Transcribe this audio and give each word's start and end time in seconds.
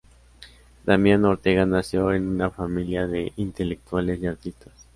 Damián 0.83 1.25
Ortega 1.25 1.63
nació 1.67 2.11
en 2.13 2.27
una 2.27 2.49
familia 2.49 3.05
de 3.05 3.33
intelectuales 3.37 4.19
y 4.19 4.25
artistas. 4.25 4.73